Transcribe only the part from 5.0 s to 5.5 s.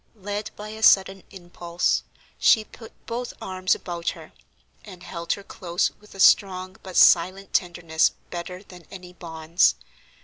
held her